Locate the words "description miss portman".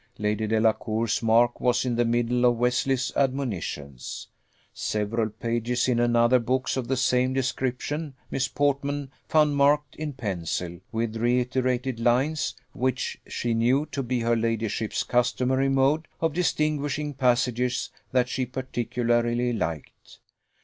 7.33-9.11